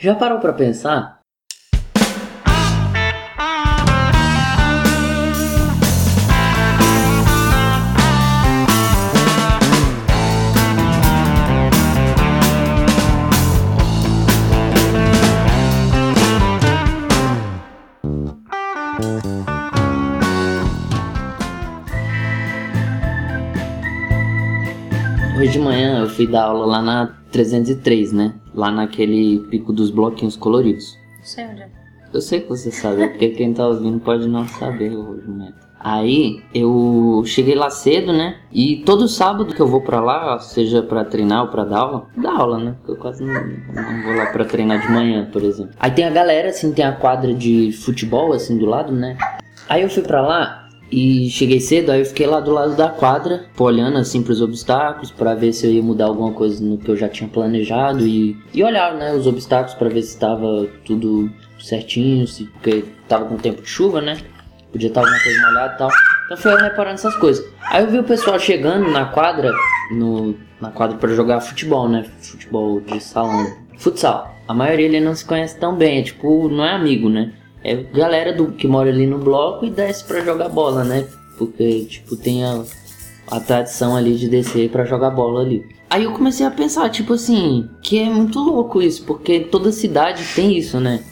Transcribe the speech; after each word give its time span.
Já 0.00 0.14
parou 0.14 0.40
pra 0.40 0.54
pensar? 0.54 1.19
Hoje 25.40 25.52
de 25.52 25.58
manhã 25.58 26.00
eu 26.00 26.06
fui 26.06 26.26
dar 26.26 26.42
aula 26.42 26.66
lá 26.66 26.82
na 26.82 27.14
303, 27.32 28.12
né? 28.12 28.34
Lá 28.54 28.70
naquele 28.70 29.38
pico 29.48 29.72
dos 29.72 29.90
bloquinhos 29.90 30.36
coloridos. 30.36 30.98
Sei 31.22 31.46
onde 31.46 31.62
é. 31.62 31.68
Eu 32.12 32.20
sei 32.20 32.40
que 32.40 32.48
você 32.50 32.70
sabe, 32.70 33.08
porque 33.08 33.30
quem 33.30 33.54
tá 33.54 33.66
ouvindo 33.66 33.98
pode 34.00 34.28
não 34.28 34.46
saber 34.46 34.90
jumento. 34.90 35.54
Aí 35.80 36.42
eu 36.54 37.22
cheguei 37.24 37.54
lá 37.54 37.70
cedo, 37.70 38.12
né? 38.12 38.36
E 38.52 38.82
todo 38.84 39.08
sábado 39.08 39.54
que 39.54 39.60
eu 39.62 39.66
vou 39.66 39.80
pra 39.80 39.98
lá, 39.98 40.38
seja 40.40 40.82
pra 40.82 41.06
treinar 41.06 41.44
ou 41.44 41.48
pra 41.48 41.64
dar 41.64 41.78
aula, 41.78 42.06
dar 42.18 42.36
aula, 42.36 42.58
né? 42.58 42.74
Porque 42.76 42.92
eu 42.92 42.96
quase 42.96 43.24
não, 43.24 43.32
não 43.32 44.02
vou 44.02 44.14
lá 44.14 44.26
pra 44.26 44.44
treinar 44.44 44.78
de 44.78 44.92
manhã, 44.92 45.26
por 45.32 45.42
exemplo. 45.42 45.72
Aí 45.80 45.90
tem 45.90 46.04
a 46.04 46.10
galera, 46.10 46.50
assim, 46.50 46.70
tem 46.70 46.84
a 46.84 46.92
quadra 46.92 47.32
de 47.32 47.72
futebol, 47.72 48.34
assim, 48.34 48.58
do 48.58 48.66
lado, 48.66 48.92
né? 48.92 49.16
Aí 49.70 49.80
eu 49.80 49.88
fui 49.88 50.02
pra 50.02 50.20
lá 50.20 50.59
e 50.90 51.30
cheguei 51.30 51.60
cedo, 51.60 51.90
aí 51.90 52.00
eu 52.00 52.06
fiquei 52.06 52.26
lá 52.26 52.40
do 52.40 52.50
lado 52.50 52.74
da 52.74 52.88
quadra, 52.88 53.44
pô, 53.54 53.64
olhando 53.64 53.98
assim 53.98 54.22
pros 54.22 54.40
obstáculos, 54.40 55.10
pra 55.10 55.34
ver 55.34 55.52
se 55.52 55.66
eu 55.66 55.72
ia 55.72 55.82
mudar 55.82 56.06
alguma 56.06 56.32
coisa 56.32 56.62
no 56.64 56.78
que 56.78 56.88
eu 56.88 56.96
já 56.96 57.08
tinha 57.08 57.28
planejado 57.28 58.06
e, 58.06 58.36
e 58.52 58.62
olhar, 58.64 58.94
né, 58.94 59.14
os 59.14 59.26
obstáculos 59.26 59.74
pra 59.74 59.88
ver 59.88 60.02
se 60.02 60.18
tava 60.18 60.66
tudo 60.84 61.30
certinho, 61.58 62.26
se, 62.26 62.44
porque 62.44 62.84
tava 63.06 63.24
com 63.26 63.36
tempo 63.36 63.62
de 63.62 63.68
chuva, 63.68 64.00
né? 64.00 64.18
Podia 64.72 64.88
estar 64.88 65.00
alguma 65.00 65.20
coisa 65.20 65.46
molhada 65.46 65.74
e 65.74 65.78
tal. 65.78 65.90
Então 66.30 66.52
eu 66.52 66.58
reparando 66.58 66.94
essas 66.94 67.16
coisas. 67.16 67.44
Aí 67.70 67.84
eu 67.84 67.90
vi 67.90 67.98
o 67.98 68.04
pessoal 68.04 68.38
chegando 68.38 68.88
na 68.90 69.06
quadra, 69.06 69.52
no, 69.92 70.36
na 70.60 70.70
quadra 70.70 70.96
pra 70.96 71.12
jogar 71.12 71.40
futebol, 71.40 71.88
né? 71.88 72.04
Futebol 72.20 72.80
de 72.80 73.00
salão. 73.00 73.46
Futsal. 73.78 74.34
A 74.46 74.54
maioria 74.54 74.86
ele 74.86 75.00
não 75.00 75.14
se 75.14 75.24
conhece 75.24 75.58
tão 75.58 75.74
bem, 75.74 75.98
é 75.98 76.02
tipo, 76.02 76.48
não 76.48 76.64
é 76.64 76.72
amigo, 76.72 77.08
né? 77.08 77.32
É 77.62 77.74
galera 77.76 78.32
do 78.32 78.52
que 78.52 78.66
mora 78.66 78.88
ali 78.88 79.06
no 79.06 79.18
bloco 79.18 79.66
e 79.66 79.70
desce 79.70 80.04
pra 80.04 80.20
jogar 80.20 80.48
bola, 80.48 80.84
né? 80.84 81.06
Porque, 81.36 81.84
tipo, 81.84 82.16
tem 82.16 82.44
a, 82.44 82.62
a 83.30 83.40
tradição 83.40 83.96
ali 83.96 84.16
de 84.16 84.28
descer 84.28 84.70
pra 84.70 84.84
jogar 84.84 85.10
bola 85.10 85.40
ali. 85.42 85.64
Aí 85.88 86.04
eu 86.04 86.12
comecei 86.12 86.46
a 86.46 86.50
pensar, 86.50 86.88
tipo 86.88 87.14
assim, 87.14 87.68
que 87.82 87.98
é 87.98 88.08
muito 88.08 88.38
louco 88.38 88.80
isso, 88.80 89.04
porque 89.04 89.40
toda 89.40 89.72
cidade 89.72 90.22
tem 90.34 90.56
isso, 90.56 90.78
né? 90.78 91.02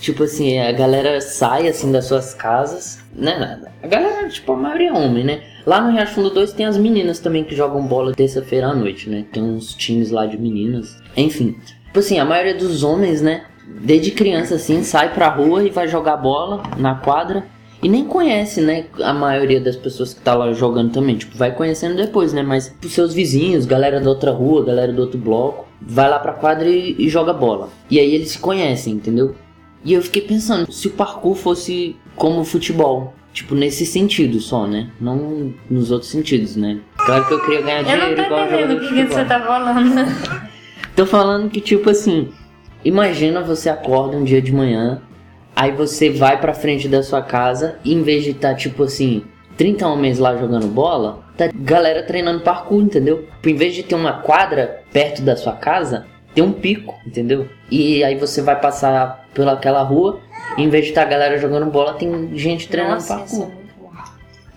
Tipo 0.00 0.24
assim, 0.24 0.58
a 0.58 0.72
galera 0.72 1.20
sai 1.20 1.68
assim 1.68 1.92
das 1.92 2.06
suas 2.06 2.34
casas, 2.34 2.98
né? 3.14 3.60
A 3.80 3.86
galera, 3.86 4.28
tipo, 4.28 4.52
a 4.52 4.56
maioria 4.56 4.88
é 4.88 4.92
homem, 4.92 5.22
né? 5.22 5.42
Lá 5.64 5.80
no 5.80 5.92
Riacho 5.92 6.14
Fundo 6.14 6.30
2 6.30 6.52
tem 6.52 6.66
as 6.66 6.76
meninas 6.76 7.20
também 7.20 7.44
que 7.44 7.54
jogam 7.54 7.86
bola 7.86 8.12
terça-feira 8.12 8.66
à 8.66 8.74
noite, 8.74 9.08
né? 9.08 9.24
Tem 9.32 9.40
uns 9.40 9.74
times 9.74 10.10
lá 10.10 10.26
de 10.26 10.36
meninas. 10.36 10.96
Enfim, 11.16 11.56
tipo 11.86 12.00
assim, 12.00 12.18
a 12.18 12.24
maioria 12.24 12.56
dos 12.56 12.82
homens, 12.82 13.22
né? 13.22 13.44
Desde 13.80 14.10
criança 14.10 14.56
assim, 14.56 14.82
sai 14.82 15.12
pra 15.12 15.28
rua 15.28 15.64
e 15.64 15.70
vai 15.70 15.88
jogar 15.88 16.16
bola 16.16 16.62
na 16.76 16.94
quadra. 16.94 17.44
E 17.82 17.88
nem 17.88 18.04
conhece, 18.04 18.60
né? 18.60 18.86
A 19.02 19.12
maioria 19.12 19.60
das 19.60 19.74
pessoas 19.74 20.14
que 20.14 20.20
tá 20.20 20.34
lá 20.34 20.52
jogando 20.52 20.92
também. 20.92 21.16
Tipo, 21.16 21.36
vai 21.36 21.52
conhecendo 21.52 21.96
depois, 21.96 22.32
né? 22.32 22.40
Mas 22.40 22.72
os 22.84 22.92
seus 22.92 23.12
vizinhos, 23.12 23.66
galera 23.66 24.00
da 24.00 24.08
outra 24.08 24.30
rua, 24.30 24.64
galera 24.64 24.92
do 24.92 25.02
outro 25.02 25.18
bloco, 25.18 25.66
vai 25.80 26.08
lá 26.08 26.20
pra 26.20 26.32
quadra 26.32 26.68
e, 26.68 26.94
e 26.96 27.08
joga 27.08 27.32
bola. 27.32 27.70
E 27.90 27.98
aí 27.98 28.14
eles 28.14 28.30
se 28.30 28.38
conhecem, 28.38 28.94
entendeu? 28.94 29.34
E 29.84 29.92
eu 29.92 30.02
fiquei 30.02 30.22
pensando, 30.22 30.70
se 30.70 30.86
o 30.86 30.92
parkour 30.92 31.34
fosse 31.34 31.96
como 32.14 32.40
o 32.40 32.44
futebol, 32.44 33.14
tipo, 33.32 33.56
nesse 33.56 33.84
sentido 33.84 34.38
só, 34.38 34.64
né? 34.64 34.88
Não 35.00 35.52
nos 35.68 35.90
outros 35.90 36.10
sentidos, 36.10 36.54
né? 36.54 36.78
Claro 36.98 37.26
que 37.26 37.34
eu 37.34 37.44
queria 37.44 37.62
ganhar 37.62 37.78
Eu 37.80 37.84
dinheiro 37.84 38.08
não 38.08 38.14
tô 38.14 38.22
igual 38.22 38.46
entendendo 38.46 38.76
o 38.76 38.80
que, 38.80 38.94
que 38.94 39.06
você 39.06 39.24
tá 39.24 39.40
falando. 39.40 40.52
Tô 40.94 41.06
falando 41.06 41.48
que, 41.48 41.58
tipo 41.58 41.88
assim, 41.88 42.28
imagina 42.84 43.42
você 43.42 43.68
acorda 43.68 44.16
um 44.16 44.24
dia 44.24 44.40
de 44.42 44.52
manhã, 44.52 45.00
aí 45.54 45.72
você 45.72 46.10
vai 46.10 46.40
pra 46.40 46.54
frente 46.54 46.88
da 46.88 47.02
sua 47.02 47.22
casa 47.22 47.76
e 47.84 47.92
em 47.92 48.02
vez 48.02 48.24
de 48.24 48.30
estar, 48.30 48.54
tipo 48.54 48.82
assim, 48.84 49.24
30 49.56 49.86
homens 49.86 50.18
lá 50.18 50.36
jogando 50.36 50.66
bola, 50.66 51.22
tá 51.36 51.48
galera 51.54 52.02
treinando 52.02 52.40
parkour, 52.40 52.82
entendeu? 52.82 53.26
Em 53.44 53.54
vez 53.54 53.74
de 53.74 53.82
ter 53.82 53.94
uma 53.94 54.14
quadra 54.20 54.82
perto 54.92 55.22
da 55.22 55.36
sua 55.36 55.52
casa, 55.52 56.06
tem 56.34 56.42
um 56.42 56.52
pico, 56.52 56.94
entendeu? 57.06 57.48
E 57.70 58.02
aí 58.02 58.16
você 58.16 58.40
vai 58.40 58.58
passar 58.58 59.26
pelaquela 59.34 59.82
rua, 59.82 60.20
e 60.56 60.62
em 60.62 60.68
vez 60.68 60.84
de 60.84 60.90
estar 60.90 61.02
a 61.02 61.06
galera 61.06 61.38
jogando 61.38 61.70
bola, 61.70 61.94
tem 61.94 62.36
gente 62.36 62.68
treinando 62.68 62.94
Nossa, 62.96 63.14
é 63.14 63.18
parkour. 63.18 63.46
bom. 63.46 63.62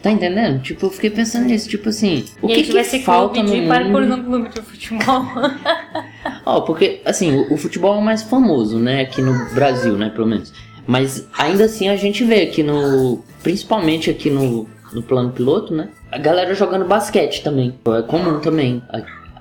Tá 0.02 0.12
entendendo? 0.12 0.62
Tipo, 0.62 0.86
eu 0.86 0.92
fiquei 0.92 1.10
pensando 1.10 1.46
nisso, 1.46 1.68
tipo 1.68 1.90
assim, 1.90 2.26
o 2.42 2.48
e 2.48 2.62
que 2.62 2.84
que 2.84 3.00
falta 3.00 3.42
no 3.42 3.50
de 3.50 3.68
parkour 3.68 4.02
mundo? 4.02 4.18
no 4.18 4.24
clube 4.24 4.50
de 4.50 4.62
futebol. 4.62 5.26
Ó, 6.46 6.62
porque, 6.62 7.02
assim, 7.04 7.36
o, 7.36 7.54
o 7.54 7.58
futebol 7.58 7.96
é 7.96 7.98
o 7.98 8.02
mais 8.02 8.22
famoso, 8.22 8.78
né, 8.78 9.02
aqui 9.02 9.22
no 9.22 9.54
Brasil, 9.54 9.98
né, 9.98 10.10
pelo 10.10 10.28
menos. 10.28 10.54
Mas 10.88 11.28
ainda 11.38 11.66
assim 11.66 11.90
a 11.90 11.96
gente 11.96 12.24
vê 12.24 12.44
aqui 12.44 12.62
no. 12.62 13.24
Principalmente 13.42 14.10
aqui 14.10 14.30
no, 14.30 14.68
no 14.94 15.02
plano 15.02 15.32
piloto, 15.32 15.74
né? 15.74 15.90
A 16.12 16.18
galera 16.18 16.54
jogando 16.54 16.86
basquete 16.86 17.44
também. 17.44 17.74
É 17.98 18.02
comum 18.04 18.40
também, 18.40 18.82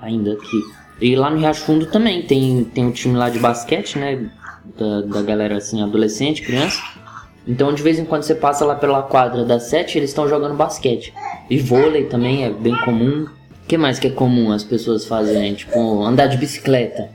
ainda 0.01 0.33
aqui. 0.33 0.61
E 0.99 1.15
lá 1.15 1.29
no 1.29 1.37
Riacho 1.37 1.61
Fundo 1.61 1.85
também 1.87 2.23
tem, 2.23 2.63
tem 2.63 2.85
um 2.85 2.91
time 2.91 3.15
lá 3.15 3.29
de 3.29 3.39
basquete, 3.39 3.99
né? 3.99 4.29
Da, 4.77 5.01
da 5.01 5.21
galera 5.21 5.57
assim, 5.57 5.81
adolescente, 5.81 6.41
criança. 6.41 6.81
Então 7.47 7.73
de 7.73 7.83
vez 7.83 7.99
em 7.99 8.05
quando 8.05 8.23
você 8.23 8.33
passa 8.33 8.65
lá 8.65 8.75
pela 8.75 9.03
quadra 9.03 9.45
das 9.45 9.63
sete, 9.63 9.97
eles 9.99 10.09
estão 10.09 10.27
jogando 10.27 10.55
basquete. 10.55 11.13
E 11.49 11.59
vôlei 11.59 12.05
também 12.05 12.43
é 12.43 12.49
bem 12.49 12.75
comum. 12.83 13.27
O 13.65 13.67
que 13.67 13.79
mais 13.79 13.97
que 13.97 14.05
é 14.05 14.11
comum 14.11 14.51
as 14.51 14.63
pessoas 14.63 15.05
fazerem? 15.05 15.55
Tipo, 15.55 16.03
andar 16.03 16.27
de 16.27 16.37
bicicleta, 16.37 17.09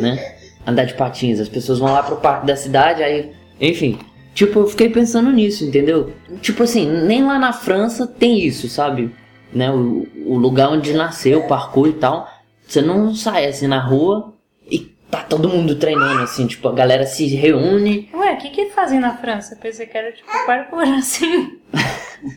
né? 0.00 0.34
Andar 0.66 0.84
de 0.84 0.94
patins. 0.94 1.38
As 1.38 1.48
pessoas 1.48 1.78
vão 1.78 1.92
lá 1.92 2.02
pro 2.02 2.16
parque 2.16 2.46
da 2.46 2.56
cidade, 2.56 3.02
aí. 3.02 3.32
Enfim. 3.60 3.98
Tipo, 4.32 4.60
eu 4.60 4.66
fiquei 4.66 4.88
pensando 4.88 5.30
nisso, 5.30 5.62
entendeu? 5.62 6.14
Tipo 6.40 6.62
assim, 6.62 6.90
nem 6.90 7.22
lá 7.22 7.38
na 7.38 7.52
França 7.52 8.06
tem 8.06 8.42
isso, 8.42 8.66
sabe? 8.66 9.14
Né? 9.52 9.70
O, 9.70 10.08
o 10.24 10.38
lugar 10.38 10.70
onde 10.70 10.94
nasceu 10.94 11.40
o 11.40 11.46
parkour 11.46 11.88
e 11.88 11.92
tal. 11.92 12.26
Você 12.66 12.80
não 12.80 13.14
sai 13.14 13.44
assim 13.44 13.66
na 13.66 13.78
rua 13.78 14.32
e 14.66 14.78
tá 15.10 15.22
todo 15.22 15.50
mundo 15.50 15.76
treinando, 15.76 16.22
assim, 16.22 16.46
tipo, 16.46 16.66
a 16.66 16.72
galera 16.72 17.04
se 17.04 17.26
reúne. 17.26 18.08
Ué, 18.14 18.32
o 18.32 18.38
que 18.38 18.48
que 18.48 18.70
fazem 18.70 18.98
na 18.98 19.18
França? 19.18 19.54
Eu 19.54 19.58
pensei 19.58 19.84
que 19.84 19.98
era 19.98 20.10
tipo 20.12 20.30
parkour 20.46 20.88
assim. 20.94 21.58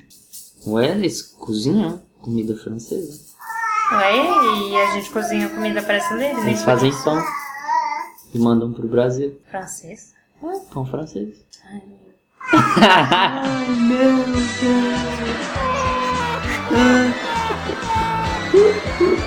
Ué, 0.68 0.91
eles 0.91 1.22
cozinham 1.22 2.02
comida 2.22 2.53
francesa. 2.57 3.26
Ué, 3.92 4.16
e 4.70 4.78
a 4.78 4.92
gente 4.94 5.09
cozinha 5.09 5.48
comida 5.50 5.81
brasileira? 5.81 6.40
Eles 6.42 6.59
por 6.59 6.66
fazem 6.66 6.90
isso. 6.90 7.03
pão 7.03 7.24
e 8.34 8.40
mandam 8.40 8.74
pro 8.74 8.88
Brasil. 8.88 9.40
Francês? 9.50 10.14
É, 10.44 10.59
pão 10.74 10.86
francês. 10.86 11.38
Ai, 11.66 11.81
meu 13.70 14.25
Deus. 14.25 14.48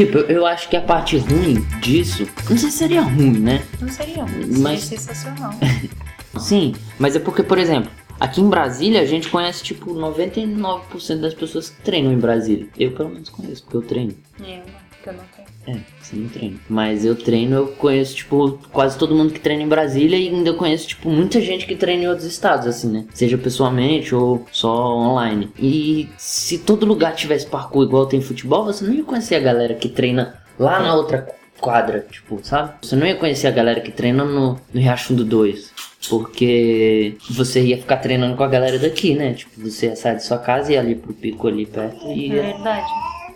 Tipo, 0.00 0.16
eu 0.32 0.46
acho 0.46 0.66
que 0.70 0.76
a 0.76 0.80
parte 0.80 1.18
ruim 1.18 1.60
disso, 1.82 2.26
não 2.48 2.56
sei 2.56 2.70
se 2.70 2.78
seria 2.78 3.02
ruim, 3.02 3.38
né? 3.38 3.62
Não 3.78 3.88
seria 3.90 4.24
ruim, 4.24 4.46
Mas- 4.58 4.80
seria 4.84 4.98
sensacional. 4.98 5.50
Sim, 6.40 6.74
mas 6.98 7.14
é 7.16 7.18
porque, 7.18 7.42
por 7.42 7.58
exemplo, 7.58 7.90
aqui 8.18 8.40
em 8.40 8.48
Brasília 8.48 9.02
a 9.02 9.04
gente 9.04 9.28
conhece 9.28 9.62
tipo 9.62 9.92
99% 9.94 11.20
das 11.20 11.34
pessoas 11.34 11.68
que 11.68 11.82
treinam 11.82 12.12
em 12.14 12.18
Brasília. 12.18 12.66
Eu 12.78 12.92
pelo 12.92 13.10
menos 13.10 13.28
conheço, 13.28 13.62
porque 13.64 13.76
eu 13.76 13.82
treino. 13.82 14.14
Eu 14.38 14.62
eu 15.08 15.12
não 15.14 15.24
tenho. 15.34 15.48
É, 15.66 15.80
você 16.00 16.16
não 16.16 16.28
treina. 16.28 16.56
Mas 16.68 17.04
eu 17.04 17.14
treino, 17.14 17.56
eu 17.56 17.66
conheço, 17.68 18.16
tipo, 18.16 18.58
quase 18.72 18.98
todo 18.98 19.14
mundo 19.14 19.32
que 19.32 19.40
treina 19.40 19.62
em 19.62 19.68
Brasília 19.68 20.16
e 20.16 20.28
ainda 20.28 20.50
eu 20.50 20.56
conheço, 20.56 20.88
tipo, 20.88 21.08
muita 21.10 21.40
gente 21.40 21.66
que 21.66 21.76
treina 21.76 22.04
em 22.04 22.08
outros 22.08 22.26
estados, 22.26 22.66
assim, 22.66 22.90
né? 22.90 23.04
Seja 23.12 23.36
pessoalmente 23.38 24.14
ou 24.14 24.44
só 24.50 24.96
online. 24.96 25.50
E 25.58 26.08
se 26.16 26.58
todo 26.58 26.86
lugar 26.86 27.14
tivesse 27.14 27.46
parkour 27.46 27.84
igual 27.84 28.06
tem 28.06 28.20
futebol, 28.20 28.64
você 28.64 28.84
não 28.84 28.94
ia 28.94 29.04
conhecer 29.04 29.34
a 29.36 29.40
galera 29.40 29.74
que 29.74 29.88
treina 29.88 30.40
lá 30.58 30.80
na 30.80 30.94
outra 30.94 31.28
quadra, 31.60 32.06
tipo, 32.10 32.40
sabe? 32.42 32.74
Você 32.82 32.96
não 32.96 33.06
ia 33.06 33.16
conhecer 33.16 33.46
a 33.46 33.50
galera 33.52 33.80
que 33.80 33.92
treina 33.92 34.24
no, 34.24 34.58
no 34.72 34.80
Riacho 34.80 35.08
Fundo 35.08 35.24
2. 35.24 35.90
Porque 36.08 37.16
você 37.30 37.60
ia 37.62 37.76
ficar 37.76 37.98
treinando 37.98 38.34
com 38.34 38.42
a 38.42 38.48
galera 38.48 38.78
daqui, 38.78 39.14
né? 39.14 39.34
Tipo, 39.34 39.60
você 39.60 39.86
ia 39.86 39.96
sair 39.96 40.16
de 40.16 40.24
sua 40.24 40.38
casa 40.38 40.72
e 40.72 40.74
ir 40.74 40.78
ali 40.78 40.94
pro 40.94 41.12
pico 41.12 41.46
ali 41.46 41.66
perto 41.66 42.06
e 42.06 42.32
É 42.32 42.36
ia 42.36 42.42
verdade. 42.42 42.86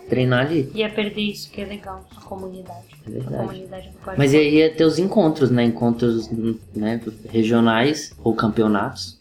Treinar 0.09 0.45
ali. 0.45 0.71
Ia 0.73 0.89
perder 0.89 1.21
isso 1.21 1.49
que 1.49 1.61
é 1.61 1.65
legal, 1.65 2.05
a 2.15 2.21
comunidade. 2.21 2.85
É 3.05 3.09
verdade. 3.09 3.35
A 3.35 3.37
comunidade 3.39 3.89
do. 3.89 4.17
Mas 4.17 4.33
aí 4.33 4.55
ia 4.55 4.73
ter 4.73 4.85
os 4.85 4.99
encontros, 4.99 5.49
né? 5.49 5.63
Encontros 5.63 6.29
né? 6.75 7.01
regionais 7.29 8.13
ou 8.23 8.33
campeonatos. 8.35 9.17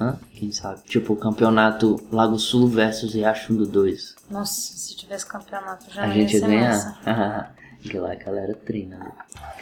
Hã? 0.00 0.16
Quem 0.32 0.52
sabe? 0.52 0.80
Tipo, 0.84 1.14
o 1.14 1.16
campeonato 1.16 2.00
Lago 2.12 2.38
Sul 2.38 2.68
versus 2.68 3.14
Riachuelo 3.14 3.66
2. 3.66 4.14
Nossa, 4.30 4.76
se 4.76 4.96
tivesse 4.96 5.26
campeonato 5.26 5.92
já 5.92 6.04
A 6.04 6.06
ia 6.06 6.14
gente 6.14 6.36
ia 6.36 6.72
ser 6.72 6.88
Que 7.80 7.96
lá 7.98 8.12
a 8.12 8.14
galera 8.16 8.54
treina. 8.54 8.96
né? 8.98 9.12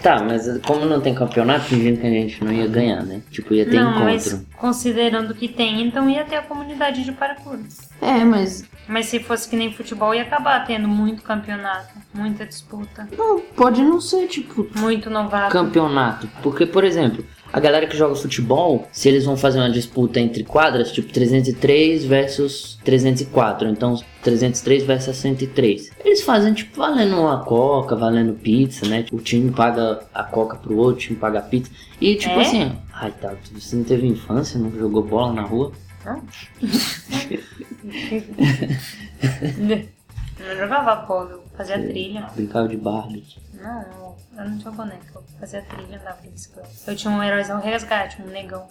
Tá, 0.03 0.23
mas 0.23 0.47
como 0.67 0.85
não 0.87 1.01
tem 1.01 1.15
campeonato, 1.15 1.67
fingindo 1.67 2.01
que 2.01 2.07
a 2.07 2.11
gente 2.11 2.43
não 2.45 2.53
ia 2.53 2.67
ganhar, 2.67 3.03
né? 3.05 3.21
Tipo, 3.31 3.55
ia 3.55 3.65
ter 3.65 3.77
Não, 3.77 3.91
encontro. 3.91 4.05
mas 4.05 4.47
considerando 4.57 5.35
que 5.35 5.49
tem, 5.49 5.83
então 5.87 6.09
ia 6.09 6.25
ter 6.25 6.37
a 6.37 6.43
comunidade 6.43 7.05
de 7.05 7.13
parkour. 7.13 7.59
É, 8.01 8.25
mas 8.25 8.65
Mas 8.89 9.07
se 9.07 9.19
fosse 9.21 9.49
que 9.49 9.57
nem 9.57 9.73
futebol, 9.73 10.15
ia 10.15 10.23
acabar 10.23 10.65
tendo 10.67 10.87
muito 10.89 11.23
campeonato, 11.23 11.95
muita 12.15 12.47
disputa, 12.47 13.09
não, 13.17 13.41
pode 13.41 13.83
não 13.83 14.01
ser, 14.01 14.29
tipo, 14.29 14.67
muito 14.77 15.11
novato. 15.11 15.53
campeonato. 15.53 16.29
Porque, 16.43 16.65
por 16.67 16.85
exemplo, 16.85 17.25
a 17.57 17.61
galera 17.61 17.87
que 17.87 17.97
joga 17.97 18.15
futebol, 18.15 18.87
se 18.93 19.09
eles 19.09 19.25
vão 19.25 19.35
fazer 19.35 19.59
uma 19.59 19.71
disputa 19.71 20.21
entre 20.21 20.45
quadras, 20.45 20.93
tipo 20.93 21.11
303 21.11 22.05
versus 22.05 22.79
304, 22.85 23.67
então 23.71 23.99
303 24.23 24.85
versus 24.85 25.17
103. 25.17 25.91
Eles 26.05 26.21
fazem, 26.21 26.53
tipo, 26.53 26.77
valendo 26.77 27.19
uma 27.19 27.43
coca, 27.45 27.97
valendo 27.97 28.35
pizza, 28.35 28.87
né? 28.87 29.07
O 29.11 29.21
time 29.21 29.51
paga 29.51 30.01
a 30.13 30.23
coca 30.23 30.59
pro 30.59 30.77
outro, 30.77 30.97
o 30.97 30.99
time 30.99 31.19
paga 31.19 31.39
a 31.39 31.43
pizza. 31.43 31.71
E, 31.99 32.15
tipo 32.17 32.39
É? 32.39 32.43
assim, 32.43 32.73
ai 32.93 33.11
tá, 33.13 33.35
você 33.55 33.75
não 33.75 33.85
teve 33.85 34.07
infância, 34.07 34.61
não 34.61 34.71
jogou 34.71 35.03
bola 35.03 35.33
na 35.33 35.43
rua? 35.43 35.73
Não? 36.05 36.23
Eu 40.47 40.57
jogava 40.57 41.05
eu 41.31 41.45
fazia 41.57 41.79
trilha. 41.79 42.29
Brincava 42.35 42.69
de 42.69 42.77
Barbie. 42.77 43.25
Não, 43.55 44.17
eu 44.39 44.49
não 44.49 44.59
tinha 44.59 44.71
boneca, 44.71 45.07
eu 45.15 45.25
fazia 45.41 45.63
trilha, 45.63 45.99
andava 45.99 46.23
de 46.23 46.29
bicicleta. 46.29 46.69
Eu 46.87 46.95
tinha 46.95 47.13
um 47.13 47.23
heróizão 47.23 47.61
resgate, 47.61 48.23
um 48.23 48.27
negão. 48.27 48.69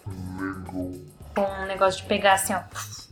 Com 1.36 1.42
um 1.42 1.66
negócio 1.66 2.02
de 2.02 2.08
pegar 2.08 2.36
assim, 2.36 2.54
ó, 2.54 2.62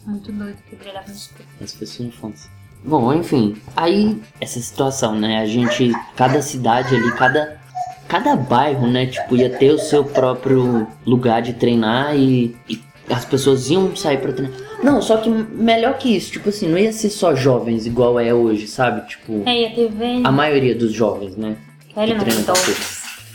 muito 0.05 0.31
doido, 0.31 0.57
que 0.69 0.75
brilhava 0.75 1.07
no 1.07 1.13
escuro. 1.13 1.43
Essa 1.59 1.77
foi 1.77 1.87
sua 1.87 2.05
infância. 2.05 2.49
Bom, 2.85 3.13
enfim, 3.13 3.61
aí 3.75 4.21
essa 4.39 4.59
situação, 4.59 5.17
né? 5.19 5.39
A 5.39 5.45
gente, 5.45 5.91
cada 6.15 6.41
cidade 6.41 6.95
ali, 6.95 7.11
cada, 7.13 7.59
cada 8.07 8.35
bairro, 8.35 8.87
né? 8.87 9.07
Tipo, 9.07 9.35
ia 9.35 9.49
ter 9.49 9.71
o 9.71 9.79
seu 9.79 10.05
próprio 10.05 10.87
lugar 11.05 11.41
de 11.41 11.53
treinar 11.53 12.15
e, 12.15 12.55
e 12.69 12.81
as 13.09 13.25
pessoas 13.25 13.69
iam 13.69 13.95
sair 13.95 14.21
pra 14.21 14.31
treinar. 14.31 14.57
Não, 14.83 15.01
só 15.01 15.17
que 15.17 15.29
melhor 15.29 15.97
que 15.97 16.15
isso, 16.15 16.31
tipo 16.31 16.49
assim, 16.49 16.67
não 16.67 16.77
ia 16.77 16.91
ser 16.91 17.09
só 17.09 17.33
jovens 17.33 17.85
igual 17.85 18.19
é 18.19 18.33
hoje, 18.33 18.67
sabe? 18.67 19.07
Tipo, 19.07 19.41
É, 19.45 19.61
ia 19.61 19.69
ter 19.69 19.89
velho, 19.89 20.27
a 20.27 20.31
maioria 20.31 20.75
dos 20.75 20.91
jovens, 20.91 21.35
né? 21.37 21.55
velho 21.95 22.19
que 22.19 22.29
não, 22.29 22.39
então. 22.41 22.55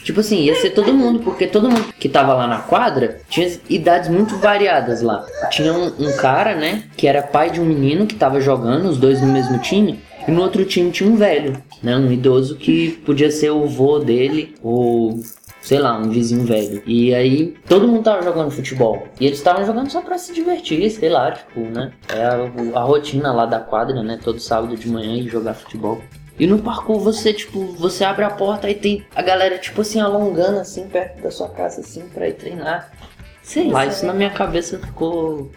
Tipo 0.05 0.21
assim, 0.21 0.41
ia 0.43 0.55
ser 0.55 0.71
todo 0.71 0.93
mundo, 0.95 1.21
porque 1.21 1.47
todo 1.47 1.69
mundo 1.69 1.93
que 1.99 2.09
tava 2.09 2.33
lá 2.33 2.47
na 2.47 2.59
quadra 2.59 3.21
tinha 3.29 3.51
idades 3.69 4.09
muito 4.09 4.37
variadas 4.39 5.03
lá. 5.03 5.27
Tinha 5.51 5.73
um, 5.73 5.87
um 5.99 6.17
cara, 6.17 6.55
né, 6.55 6.85
que 6.97 7.07
era 7.07 7.23
pai 7.23 7.51
de 7.51 7.61
um 7.61 7.65
menino 7.65 8.07
que 8.07 8.15
tava 8.15 8.41
jogando, 8.41 8.89
os 8.89 8.97
dois 8.97 9.21
no 9.21 9.27
mesmo 9.31 9.59
time, 9.59 9.99
e 10.27 10.31
no 10.31 10.41
outro 10.43 10.65
time 10.65 10.91
tinha 10.91 11.11
um 11.11 11.17
velho, 11.17 11.61
né, 11.83 11.95
um 11.97 12.11
idoso 12.11 12.57
que 12.57 12.91
podia 13.05 13.31
ser 13.31 13.51
o 13.51 13.67
vô 13.67 13.99
dele, 13.99 14.55
ou 14.63 15.21
sei 15.69 15.79
lá, 15.79 15.99
um 15.99 16.09
vizinho 16.09 16.47
velho. 16.47 16.83
E 16.87 17.15
aí 17.15 17.55
todo 17.69 17.87
mundo 17.87 18.03
tava 18.03 18.23
jogando 18.23 18.51
futebol. 18.51 19.07
E 19.21 19.27
eles 19.27 19.37
estavam 19.37 19.67
jogando 19.67 19.91
só 19.91 20.01
pra 20.01 20.17
se 20.17 20.33
divertir, 20.33 20.91
sei 20.91 21.11
lá, 21.11 21.31
tipo, 21.31 21.61
né? 21.61 21.93
É 22.09 22.25
a, 22.25 22.81
a 22.81 22.83
rotina 22.85 23.31
lá 23.35 23.45
da 23.45 23.61
quadra, 23.61 24.03
né? 24.03 24.19
Todo 24.25 24.41
sábado 24.41 24.75
de 24.79 24.89
manhã 24.89 25.19
e 25.19 25.29
jogar 25.29 25.53
futebol. 25.53 26.01
E 26.39 26.47
no 26.47 26.59
parkour 26.59 26.99
você, 27.01 27.35
tipo, 27.35 27.67
você 27.73 28.03
abre 28.03 28.25
a 28.25 28.31
porta 28.31 28.71
e 28.71 28.75
tem 28.75 29.05
a 29.15 29.21
galera, 29.21 29.59
tipo 29.59 29.83
assim, 29.83 30.01
alongando 30.01 30.59
assim 30.59 30.89
perto 30.89 31.21
da 31.21 31.31
sua 31.31 31.51
casa, 31.51 31.83
assim, 31.83 32.01
pra 32.15 32.27
ir 32.27 32.33
treinar. 32.33 32.91
Sei 33.43 33.71
lá, 33.71 33.85
Isso 33.85 33.91
é 33.91 33.97
isso 33.99 34.07
na 34.07 34.15
minha 34.15 34.31
cabeça 34.31 34.79
ficou. 34.79 35.51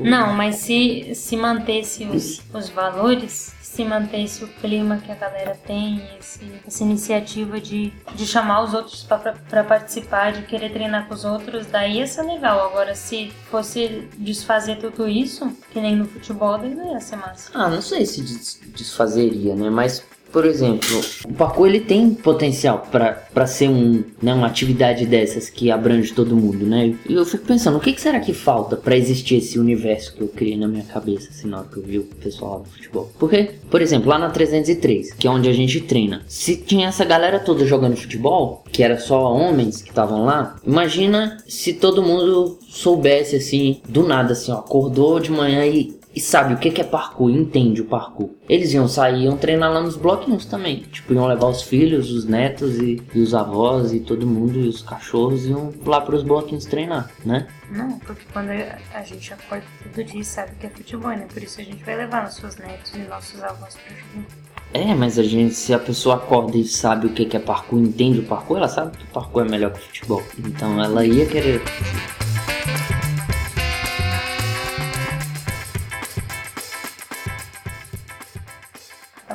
Não, 0.00 0.32
mas 0.32 0.56
se, 0.56 1.12
se 1.14 1.36
mantesse 1.36 2.04
os, 2.04 2.40
os 2.54 2.68
valores, 2.68 3.54
se 3.62 3.84
mantesse 3.84 4.42
o 4.44 4.48
clima 4.48 4.98
que 4.98 5.12
a 5.12 5.14
galera 5.14 5.58
tem, 5.66 6.02
esse, 6.18 6.40
essa 6.66 6.82
iniciativa 6.82 7.60
de, 7.60 7.92
de 8.14 8.26
chamar 8.26 8.62
os 8.64 8.74
outros 8.74 9.06
pra 9.48 9.62
participar, 9.64 10.32
de 10.32 10.42
querer 10.42 10.72
treinar 10.72 11.06
com 11.06 11.14
os 11.14 11.24
outros, 11.24 11.66
daí 11.66 11.98
ia 11.98 12.06
ser 12.06 12.22
legal. 12.22 12.66
Agora, 12.68 12.94
se 12.94 13.30
fosse 13.50 14.08
desfazer 14.18 14.76
tudo 14.78 15.08
isso, 15.08 15.50
que 15.70 15.80
nem 15.80 15.94
no 15.94 16.06
futebol, 16.06 16.58
daí 16.58 16.74
não 16.74 16.92
ia 16.92 17.00
ser 17.00 17.16
massa. 17.16 17.50
Ah, 17.54 17.68
não 17.68 17.82
sei 17.82 18.04
se 18.06 18.22
des- 18.22 18.60
desfazeria, 18.68 19.54
né? 19.54 19.70
Mas, 19.70 20.02
por 20.32 20.44
exemplo, 20.44 21.00
o 21.24 21.32
parkour 21.32 21.68
ele 21.68 21.80
tem 21.80 22.10
potencial 22.10 22.86
pra 22.90 23.46
ser 23.46 23.68
um, 23.68 24.04
né, 24.22 24.34
uma 24.34 24.46
atividade 24.46 25.06
dessas 25.06 25.48
que 25.48 25.70
abrange 25.70 26.12
todo 26.12 26.36
mundo, 26.36 26.66
né? 26.66 26.94
E 27.08 27.14
eu 27.14 27.24
fico 27.24 27.44
pensando, 27.44 27.76
o 27.76 27.80
que, 27.80 27.92
que 27.92 28.00
será 28.00 28.20
que 28.20 28.32
falta 28.32 28.76
pra 28.76 28.96
existir 28.96 29.36
esse 29.36 29.58
universo 29.58 30.14
que 30.14 30.20
eu 30.20 30.28
criei 30.28 30.56
na 30.56 30.68
minha 30.68 30.84
cabeça, 30.84 31.28
assim, 31.30 31.48
na 31.48 31.58
hora 31.58 31.68
que 31.68 31.78
eu 31.78 31.82
vi 31.82 31.98
o 31.98 32.04
pessoal 32.04 32.60
do 32.60 32.68
futebol? 32.68 33.10
Porque, 33.18 33.50
por 33.70 33.80
exemplo, 33.80 34.08
lá 34.08 34.18
na 34.18 34.30
303, 34.30 35.14
que 35.14 35.26
é 35.26 35.30
onde 35.30 35.48
a 35.48 35.52
gente 35.52 35.80
treina, 35.80 36.22
se 36.26 36.56
tinha 36.56 36.88
essa 36.88 37.04
galera 37.04 37.38
toda 37.38 37.66
jogando 37.66 37.96
futebol, 37.96 38.64
que 38.70 38.82
era 38.82 38.98
só 38.98 39.32
homens 39.32 39.82
que 39.82 39.90
estavam 39.90 40.24
lá, 40.24 40.56
imagina 40.66 41.38
se 41.46 41.72
todo 41.72 42.02
mundo 42.02 42.58
soubesse, 42.68 43.36
assim, 43.36 43.80
do 43.88 44.06
nada, 44.06 44.32
assim, 44.32 44.52
ó, 44.52 44.56
acordou 44.56 45.18
de 45.20 45.30
manhã 45.30 45.64
e 45.66 45.98
e 46.14 46.20
sabe 46.20 46.54
o 46.54 46.58
que 46.58 46.80
é 46.80 46.84
parkour, 46.84 47.30
entende 47.30 47.80
o 47.80 47.84
parkour. 47.84 48.30
Eles 48.48 48.72
iam 48.72 48.88
sair, 48.88 49.24
iam 49.24 49.36
treinar 49.36 49.72
lá 49.72 49.80
nos 49.80 49.96
bloquinhos 49.96 50.46
também. 50.46 50.80
Tipo, 50.80 51.14
iam 51.14 51.26
levar 51.26 51.46
os 51.46 51.62
filhos, 51.62 52.10
os 52.10 52.24
netos 52.24 52.76
e, 52.78 53.02
e 53.14 53.20
os 53.20 53.34
avós 53.34 53.92
e 53.92 54.00
todo 54.00 54.26
mundo, 54.26 54.58
e 54.58 54.68
os 54.68 54.82
cachorros 54.82 55.46
iam 55.46 55.72
lá 55.84 56.00
pros 56.00 56.22
bloquinhos 56.22 56.64
treinar, 56.64 57.10
né? 57.24 57.46
Não, 57.70 57.98
porque 58.00 58.24
quando 58.32 58.50
a 58.50 59.02
gente 59.02 59.32
acorda 59.32 59.64
todo 59.82 60.04
dia 60.04 60.20
e 60.20 60.24
sabe 60.24 60.52
que 60.58 60.66
é 60.66 60.70
futebol, 60.70 61.10
né? 61.10 61.26
Por 61.32 61.42
isso 61.42 61.60
a 61.60 61.64
gente 61.64 61.84
vai 61.84 61.96
levar 61.96 62.22
nossos 62.22 62.56
netos 62.56 62.94
e 62.94 62.98
nossos 63.00 63.42
avós 63.42 63.76
pra 63.76 63.96
jogar. 63.96 64.48
É, 64.72 64.94
mas 64.94 65.18
a 65.18 65.22
gente, 65.22 65.54
se 65.54 65.72
a 65.72 65.78
pessoa 65.78 66.16
acorda 66.16 66.56
e 66.56 66.64
sabe 66.64 67.06
o 67.06 67.10
que 67.10 67.24
que 67.24 67.36
é 67.36 67.40
parkour, 67.40 67.78
entende 67.78 68.20
o 68.20 68.24
parkour, 68.24 68.58
ela 68.58 68.68
sabe 68.68 68.96
que 68.96 69.04
o 69.04 69.08
parkour 69.08 69.46
é 69.46 69.48
melhor 69.48 69.72
que 69.72 69.78
o 69.78 69.82
futebol. 69.82 70.22
Então 70.38 70.82
ela 70.82 71.06
ia 71.06 71.26
querer. 71.26 71.62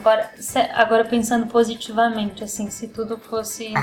Agora, 0.03 0.29
se- 0.37 0.59
agora 0.73 1.05
pensando 1.05 1.47
positivamente, 1.47 2.43
assim, 2.43 2.69
se 2.69 2.89
tudo 2.89 3.17
fosse. 3.17 3.73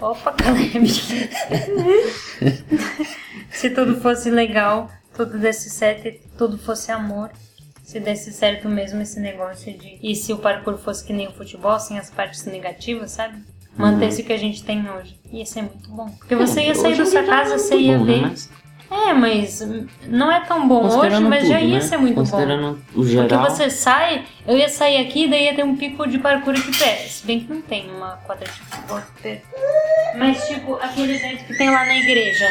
Opa, 0.00 0.32
Caleb! 0.32 0.88
se 3.52 3.68
tudo 3.68 4.00
fosse 4.00 4.30
legal, 4.30 4.90
tudo 5.14 5.38
desse 5.38 5.68
certo 5.68 6.08
e 6.08 6.12
tudo 6.38 6.56
fosse 6.56 6.90
amor. 6.90 7.30
Se 7.82 8.00
desse 8.00 8.32
certo 8.32 8.66
mesmo 8.66 9.02
esse 9.02 9.20
negócio 9.20 9.76
de. 9.76 9.98
E 10.02 10.14
se 10.16 10.32
o 10.32 10.38
parkour 10.38 10.78
fosse 10.78 11.04
que 11.04 11.12
nem 11.12 11.28
o 11.28 11.32
futebol, 11.32 11.78
sem 11.78 11.98
as 11.98 12.08
partes 12.08 12.46
negativas, 12.46 13.10
sabe? 13.10 13.42
Mantesse 13.76 14.22
o 14.22 14.24
que 14.24 14.32
a 14.32 14.38
gente 14.38 14.64
tem 14.64 14.88
hoje. 14.90 15.20
Ia 15.30 15.44
ser 15.44 15.62
muito 15.62 15.90
bom. 15.90 16.08
Porque 16.18 16.34
você 16.34 16.62
ia 16.62 16.74
sair 16.74 16.96
da 16.96 17.04
sua 17.04 17.22
casa, 17.24 17.54
é 17.54 17.58
você 17.58 17.76
ia 17.76 17.98
bom, 17.98 18.04
né? 18.06 18.34
É, 18.90 19.12
mas 19.12 19.60
não 20.06 20.32
é 20.32 20.40
tão 20.40 20.66
bom 20.66 20.86
hoje, 20.86 21.20
mas 21.20 21.46
já 21.46 21.58
tudo, 21.58 21.68
ia 21.68 21.74
né? 21.74 21.80
ser 21.80 21.98
muito 21.98 22.14
bom. 22.14 22.22
O 22.22 22.76
Porque 22.94 23.08
geral. 23.10 23.44
você 23.44 23.68
sai, 23.68 24.24
eu 24.46 24.56
ia 24.56 24.68
sair 24.68 24.96
aqui, 25.06 25.28
daí 25.28 25.44
ia 25.44 25.54
ter 25.54 25.64
um 25.64 25.76
pico 25.76 26.06
de 26.08 26.18
parkour 26.18 26.54
aqui 26.54 26.76
perto. 26.76 27.08
Se 27.08 27.26
bem 27.26 27.40
que 27.40 27.52
não 27.52 27.60
tem 27.60 27.90
uma 27.90 28.12
quadra 28.26 28.46
de 28.46 28.52
futebol 28.52 28.96
aqui 28.96 29.22
perto. 29.22 29.46
Mas 30.16 30.48
tipo, 30.48 30.74
aquele 30.76 31.16
evento 31.16 31.44
que 31.44 31.56
tem 31.58 31.70
lá 31.70 31.84
na 31.84 31.96
igreja, 31.96 32.46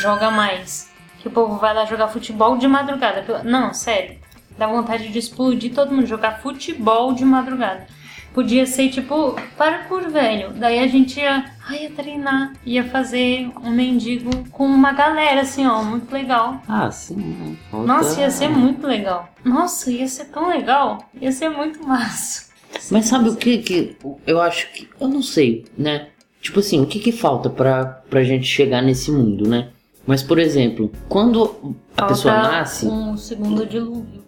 joga 0.00 0.30
mais. 0.30 0.90
Que 1.18 1.28
o 1.28 1.30
povo 1.30 1.58
vai 1.58 1.74
lá 1.74 1.84
jogar 1.84 2.08
futebol 2.08 2.56
de 2.56 2.68
madrugada. 2.68 3.42
Não, 3.44 3.74
sério. 3.74 4.16
Dá 4.56 4.66
vontade 4.66 5.08
de 5.08 5.18
explodir 5.18 5.74
todo 5.74 5.92
mundo, 5.92 6.06
jogar 6.06 6.40
futebol 6.40 7.12
de 7.12 7.24
madrugada. 7.24 7.86
Podia 8.32 8.64
ser 8.64 8.90
tipo 8.90 9.34
parkour, 9.56 10.08
velho. 10.08 10.50
Daí 10.52 10.78
a 10.78 10.86
gente 10.86 11.18
ia, 11.18 11.44
ai, 11.70 11.82
ia 11.84 11.90
treinar, 11.90 12.52
ia 12.66 12.84
fazer 12.84 13.50
um 13.64 13.70
mendigo 13.70 14.30
com 14.50 14.66
uma 14.66 14.92
galera, 14.92 15.42
assim, 15.42 15.66
ó, 15.66 15.82
muito 15.82 16.10
legal. 16.12 16.60
Ah, 16.68 16.90
sim. 16.90 17.16
né? 17.16 17.56
Falta- 17.70 17.86
Nossa, 17.86 18.20
ia 18.20 18.30
ser 18.30 18.48
muito 18.48 18.86
legal. 18.86 19.28
Nossa, 19.44 19.90
ia 19.90 20.06
ser 20.08 20.26
tão 20.26 20.48
legal. 20.48 20.98
Ia 21.20 21.32
ser 21.32 21.48
muito 21.48 21.82
massa. 21.86 22.50
Mas 22.90 23.06
sabe 23.06 23.28
o 23.28 23.36
que 23.36 23.58
que 23.58 23.96
eu 24.26 24.40
acho 24.40 24.72
que 24.72 24.88
eu 25.00 25.08
não 25.08 25.22
sei, 25.22 25.64
né? 25.76 26.08
Tipo 26.40 26.60
assim, 26.60 26.80
o 26.80 26.86
que 26.86 26.98
que 26.98 27.12
falta 27.12 27.50
pra, 27.50 27.84
pra 28.08 28.22
gente 28.22 28.46
chegar 28.46 28.80
nesse 28.82 29.10
mundo, 29.10 29.48
né? 29.48 29.68
Mas 30.06 30.22
por 30.22 30.38
exemplo, 30.38 30.90
quando 31.08 31.74
a 31.96 32.06
pessoa 32.06 32.34
Falta 32.34 32.50
nasce, 32.50 32.86
Um 32.86 33.16
segundo 33.16 33.66
dilúvio. 33.66 34.19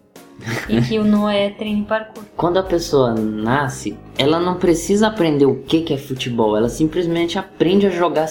E 0.68 0.80
que 0.82 0.98
o 0.98 1.04
Noé 1.04 1.50
treine 1.50 1.84
parkour. 1.84 2.24
quando 2.36 2.58
a 2.58 2.62
pessoa 2.62 3.14
nasce, 3.14 3.96
ela 4.18 4.40
não 4.40 4.56
precisa 4.56 5.08
aprender 5.08 5.46
o 5.46 5.56
que 5.56 5.82
que 5.82 5.94
é 5.94 5.98
futebol, 5.98 6.56
ela 6.56 6.68
simplesmente 6.68 7.38
aprende 7.38 7.86
a 7.86 7.90
jogar 7.90 8.28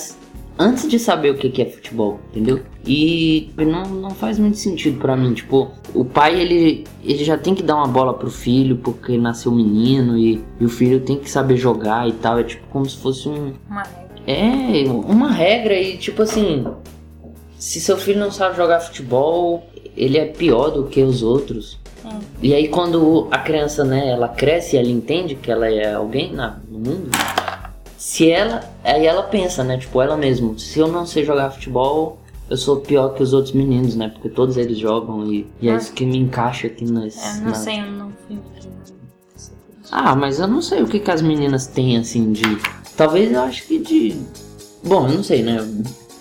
antes 0.58 0.88
de 0.88 1.00
saber 1.00 1.32
o 1.32 1.38
que 1.38 1.50
que 1.50 1.62
é 1.62 1.66
futebol, 1.66 2.20
entendeu? 2.30 2.62
E 2.86 3.52
não, 3.58 3.84
não 3.84 4.12
faz 4.12 4.38
muito 4.38 4.58
sentido 4.58 5.00
pra 5.00 5.16
mim, 5.16 5.34
tipo, 5.34 5.72
o 5.94 6.06
pai 6.06 6.40
ele, 6.40 6.86
ele 7.04 7.24
já 7.24 7.38
tem 7.38 7.56
que 7.56 7.64
dar 7.64 7.76
uma 7.76 7.88
bola 7.88 8.14
pro 8.14 8.30
filho 8.30 8.78
porque 8.78 9.18
nasceu 9.18 9.52
menino 9.52 10.18
e, 10.18 10.44
e 10.60 10.66
o 10.66 10.70
filho 10.70 11.00
tem 11.00 11.18
que 11.18 11.30
saber 11.30 11.58
jogar 11.58 12.08
e 12.08 12.14
tal, 12.14 12.40
é 12.40 12.44
tipo 12.44 12.66
como 12.68 12.88
se 12.88 12.98
fosse 12.98 13.28
um 13.28 13.54
Uma 13.70 13.84
regra. 13.84 14.12
É, 14.28 14.84
uma 14.88 15.32
regra 15.32 15.74
e 15.74 15.98
tipo 15.98 16.22
assim. 16.22 16.66
se 17.58 17.82
seu 17.82 17.98
filho 17.98 18.20
não 18.20 18.32
sabe 18.32 18.56
jogar 18.56 18.80
futebol, 18.82 19.68
ele 19.96 20.18
é 20.18 20.26
pior 20.26 20.70
do 20.70 20.86
que 20.86 21.02
os 21.02 21.24
outros. 21.24 21.80
E 22.42 22.54
aí 22.54 22.68
quando 22.68 23.28
a 23.32 23.38
criança, 23.38 23.84
né, 23.84 24.10
ela 24.10 24.28
cresce 24.28 24.76
e 24.76 24.80
ela 24.80 24.90
entende 24.90 25.36
que 25.36 25.52
ela 25.52 25.70
é 25.70 25.94
alguém 25.94 26.34
na, 26.34 26.60
no 26.70 26.80
mundo, 26.80 27.10
se 27.98 28.32
ela, 28.32 28.62
aí 28.84 29.06
ela 29.06 29.24
pensa, 29.24 29.64
né, 29.64 29.78
tipo, 29.78 30.02
ela 30.02 30.18
mesma, 30.18 30.58
se 30.58 30.80
eu 30.80 30.88
não 30.88 31.06
sei 31.06 31.24
jogar 31.24 31.52
futebol, 31.52 32.20
eu 32.50 32.58
sou 32.58 32.78
pior 32.78 33.14
que 33.14 33.22
os 33.22 33.32
outros 33.32 33.54
meninos, 33.54 33.96
né, 33.96 34.10
porque 34.10 34.30
todos 34.30 34.58
eles 34.58 34.78
jogam 34.78 35.32
e, 35.32 35.48
e 35.62 35.70
é 35.70 35.76
isso 35.76 35.94
que 35.94 36.06
me 36.06 36.18
encaixa 36.18 36.68
aqui 36.68 36.84
nas... 36.86 37.16
É, 37.18 37.42
não 37.42 37.54
sei, 37.54 37.80
eu 37.80 37.92
não 37.92 38.12
fui. 38.28 38.40
Ah, 39.92 40.16
mas 40.16 40.40
eu 40.40 40.48
não 40.48 40.62
sei 40.62 40.82
o 40.82 40.88
que, 40.88 41.00
que 41.00 41.12
as 41.12 41.22
meninas 41.22 41.68
têm, 41.68 41.98
assim, 41.98 42.32
de... 42.32 42.44
Talvez 42.96 43.32
eu 43.32 43.42
acho 43.42 43.68
que 43.68 43.78
de... 43.78 44.16
Bom, 44.84 45.08
eu 45.08 45.16
não 45.16 45.24
sei, 45.24 45.44
né? 45.44 45.60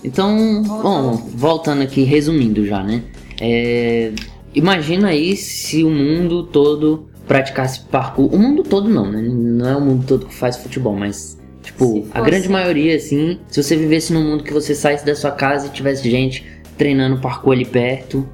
Então, 0.02 0.62
bom, 0.62 1.16
voltando 1.34 1.82
aqui, 1.82 2.02
resumindo 2.02 2.66
já, 2.66 2.82
né? 2.82 3.04
É, 3.40 4.12
Imagina 4.54 5.08
aí 5.08 5.36
se 5.36 5.84
o 5.84 5.90
mundo 5.90 6.44
todo 6.44 7.08
praticasse 7.26 7.80
parkour. 7.80 8.34
O 8.34 8.38
mundo 8.38 8.62
todo 8.62 8.88
não, 8.88 9.10
né? 9.10 9.22
Não 9.22 9.68
é 9.68 9.76
o 9.76 9.80
mundo 9.80 10.04
todo 10.06 10.26
que 10.26 10.34
faz 10.34 10.56
futebol, 10.56 10.96
mas... 10.96 11.38
Tipo, 11.62 12.06
a 12.12 12.22
grande 12.22 12.48
maioria, 12.48 12.96
assim, 12.96 13.38
se 13.46 13.62
você 13.62 13.76
vivesse 13.76 14.12
num 14.12 14.24
mundo 14.24 14.42
que 14.42 14.52
você 14.52 14.74
saísse 14.74 15.04
da 15.04 15.14
sua 15.14 15.30
casa 15.30 15.66
e 15.66 15.70
tivesse 15.70 16.10
gente 16.10 16.44
treinando 16.76 17.20
parkour 17.20 17.52
ali 17.52 17.66
perto, 17.66 18.26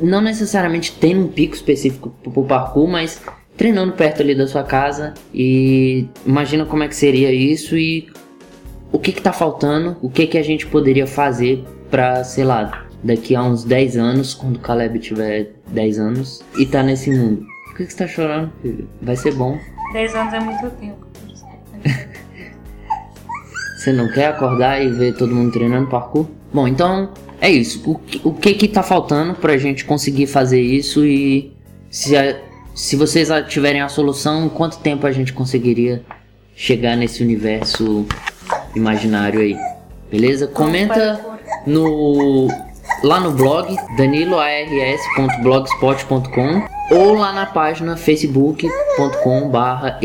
não 0.00 0.20
necessariamente 0.20 0.92
tendo 1.00 1.22
um 1.22 1.28
pico 1.28 1.54
específico 1.54 2.14
pro 2.22 2.44
parkour, 2.44 2.86
mas 2.86 3.22
treinando 3.56 3.92
perto 3.92 4.20
ali 4.20 4.34
da 4.34 4.46
sua 4.46 4.62
casa 4.62 5.14
e 5.32 6.06
imagina 6.26 6.66
como 6.66 6.82
é 6.82 6.88
que 6.88 6.94
seria 6.94 7.32
isso 7.32 7.76
e 7.76 8.08
o 8.92 8.98
que 8.98 9.12
que 9.12 9.22
tá 9.22 9.32
faltando, 9.32 9.96
o 10.02 10.10
que 10.10 10.26
que 10.26 10.38
a 10.38 10.42
gente 10.42 10.66
poderia 10.66 11.06
fazer 11.06 11.64
pra, 11.90 12.22
sei 12.22 12.44
lá, 12.44 12.83
daqui 13.04 13.36
a 13.36 13.42
uns 13.44 13.62
10 13.64 13.96
anos, 13.96 14.34
quando 14.34 14.56
o 14.56 14.58
Caleb 14.58 14.98
tiver 14.98 15.52
10 15.68 15.98
anos 15.98 16.42
e 16.58 16.66
tá 16.66 16.82
nesse 16.82 17.10
mundo. 17.10 17.46
Por 17.66 17.76
que 17.76 17.84
que 17.86 17.92
você 17.92 17.98
tá 17.98 18.06
chorando, 18.08 18.50
filho? 18.62 18.88
Vai 19.02 19.14
ser 19.16 19.34
bom. 19.34 19.58
10 19.92 20.14
anos 20.14 20.32
é 20.34 20.40
muito 20.40 20.70
tempo. 20.70 21.06
Você 23.76 23.92
não 23.92 24.10
quer 24.10 24.28
acordar 24.28 24.82
e 24.82 24.88
ver 24.88 25.14
todo 25.14 25.34
mundo 25.34 25.52
treinando 25.52 25.88
parkour? 25.88 26.26
Bom, 26.52 26.66
então 26.66 27.10
é 27.38 27.50
isso. 27.50 27.82
O 27.84 27.98
que, 27.98 28.20
o 28.24 28.32
que 28.32 28.54
que 28.54 28.66
tá 28.68 28.82
faltando 28.82 29.34
pra 29.34 29.58
gente 29.58 29.84
conseguir 29.84 30.26
fazer 30.26 30.60
isso 30.62 31.04
e 31.04 31.52
se, 31.90 32.16
a- 32.16 32.40
se 32.74 32.96
vocês 32.96 33.28
tiverem 33.48 33.82
a 33.82 33.88
solução, 33.88 34.46
em 34.46 34.48
quanto 34.48 34.78
tempo 34.78 35.06
a 35.06 35.12
gente 35.12 35.34
conseguiria 35.34 36.02
chegar 36.56 36.96
nesse 36.96 37.22
universo 37.22 38.06
imaginário 38.74 39.40
aí? 39.40 39.54
Beleza? 40.10 40.46
Comenta 40.46 41.20
no 41.66 42.48
lá 43.04 43.20
no 43.20 43.30
blog 43.32 43.76
daniloars.blogspot.com 43.96 46.64
ou 46.90 47.14
lá 47.14 47.32
na 47.32 47.46
página 47.46 47.96
facebook.com/barra. 47.96 50.00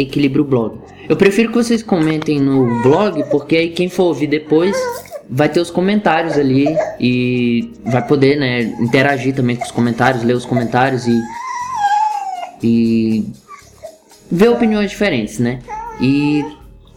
Eu 1.08 1.16
prefiro 1.16 1.50
que 1.50 1.56
vocês 1.56 1.82
comentem 1.82 2.40
no 2.40 2.84
blog 2.84 3.24
porque 3.32 3.56
aí 3.56 3.70
quem 3.70 3.90
for 3.90 4.04
ouvir 4.04 4.28
depois 4.28 4.78
vai 5.30 5.48
ter 5.48 5.62
os 5.62 5.72
comentários 5.72 6.38
ali 6.38 6.68
e 7.00 7.72
vai 7.86 8.06
poder, 8.06 8.38
né, 8.38 8.64
interagir 8.80 9.34
também 9.34 9.56
com 9.56 9.64
os 9.64 9.72
comentários, 9.72 10.22
ler 10.24 10.36
os 10.36 10.46
comentários 10.46 11.08
e 11.08 11.18
e 12.62 13.32
ver 14.30 14.50
opiniões 14.50 14.92
diferentes, 14.92 15.40
né? 15.40 15.60
E 16.02 16.46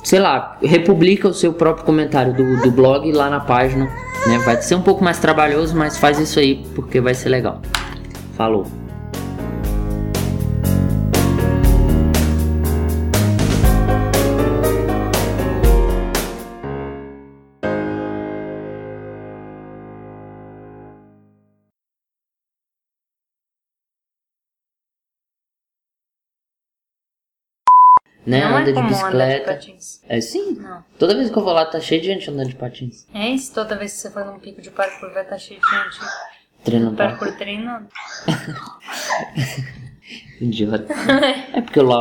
sei 0.03 0.19
lá, 0.19 0.59
republica 0.61 1.29
o 1.29 1.35
seu 1.35 1.53
próprio 1.53 1.87
comentário 1.87 2.35
do, 2.35 2.61
do 2.61 2.73
blog 2.73 3.13
lá 3.13 3.31
na 3.31 3.39
página, 3.39 3.89
né? 4.27 4.39
Vai 4.39 4.61
ser 4.63 4.75
um 4.75 4.83
pouco 4.83 5.03
mais 5.03 5.19
trabalhoso, 5.19 5.77
mas 5.77 5.99
faz 5.99 6.19
isso 6.19 6.39
aí 6.39 6.65
porque 6.75 7.01
vai 7.01 7.15
ser 7.15 7.29
legal. 7.29 7.61
Falou. 8.37 8.67
Né? 28.25 28.41
Não 28.49 28.57
Anda 28.57 28.61
é 28.61 28.65
de 28.67 28.73
como 28.75 28.87
andar 28.89 28.99
de 28.99 29.03
bicicleta. 29.05 29.53
patins. 29.53 30.01
É 30.09 30.21
sim. 30.21 30.53
Não. 30.55 30.85
Toda 30.99 31.15
vez 31.17 31.29
que 31.31 31.37
eu 31.37 31.43
vou 31.43 31.53
lá 31.53 31.67
tá 31.67 31.81
cheio 31.81 32.01
de 32.01 32.07
gente 32.07 32.31
andando 32.31 32.49
de 32.51 32.55
patins. 32.55 33.05
É 33.13 33.29
isso, 33.31 33.53
toda 33.53 33.77
vez 33.77 33.93
que 33.93 33.99
você 33.99 34.11
for 34.13 34.25
num 34.25 34.39
pico 34.39 34.63
de 34.63 34.71
parkour 34.71 35.13
vai 35.13 35.25
estar 35.25 35.39
cheio 35.39 35.61
de 35.61 35.69
gente 35.69 35.99
Treinando 36.65 36.97
parkour. 36.97 37.33
treinando. 37.37 37.89
Idiota. 40.41 40.93
é 41.53 41.61
porque 41.61 41.81
lá 41.81 41.99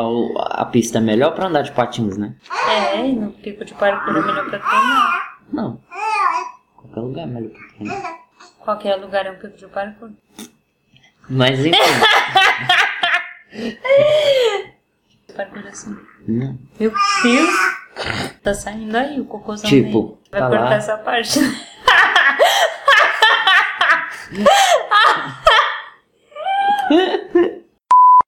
a 0.52 0.66
pista 0.66 0.98
é 0.98 1.02
melhor 1.02 1.34
pra 1.34 1.48
andar 1.48 1.62
de 1.64 1.72
patins, 1.72 2.18
né? 2.18 2.34
É, 2.70 3.08
e 3.08 3.14
no 3.14 3.32
pico 3.32 3.64
de 3.66 3.74
parkour 3.74 4.16
é 4.16 4.22
melhor 4.22 4.50
pra 4.50 4.60
treinar. 4.60 5.38
Não. 5.52 5.82
Qualquer 6.78 7.00
lugar 7.02 7.24
é 7.24 7.28
melhor 7.28 7.50
pra 7.52 7.68
treinar. 7.78 8.20
Qualquer 8.60 8.96
lugar 8.96 9.26
é 9.26 9.32
um 9.32 9.36
pico 9.36 9.58
de 9.58 9.68
parkour. 9.68 10.12
Mas 11.30 11.60
enfim. 11.66 11.72
Parkour 15.32 15.66
assim. 15.68 15.98
não. 16.28 16.58
Meu 16.80 16.94
Deus! 17.24 17.50
Tá 18.44 18.54
saindo 18.54 18.96
aí 18.96 19.20
o 19.20 19.26
cocôzão 19.26 19.70
Tipo, 19.70 20.02
dele. 20.02 20.18
Vai 20.32 20.42
tá 20.42 20.48
cortar 20.50 20.70
lá. 20.70 20.76
essa 20.76 20.98
parte. 20.98 21.40